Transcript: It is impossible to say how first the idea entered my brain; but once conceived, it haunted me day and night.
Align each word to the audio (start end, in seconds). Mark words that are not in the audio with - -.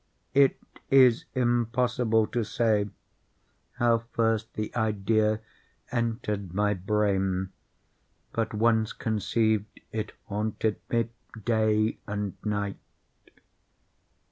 It 0.33 0.59
is 0.89 1.25
impossible 1.35 2.25
to 2.25 2.43
say 2.43 2.89
how 3.73 3.99
first 4.13 4.51
the 4.55 4.75
idea 4.75 5.41
entered 5.91 6.55
my 6.55 6.73
brain; 6.73 7.51
but 8.33 8.51
once 8.51 8.93
conceived, 8.93 9.79
it 9.91 10.13
haunted 10.25 10.77
me 10.89 11.09
day 11.45 11.99
and 12.07 12.33
night. 12.43 12.79